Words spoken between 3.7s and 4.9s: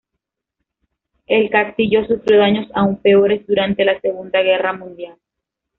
la Primera Guerra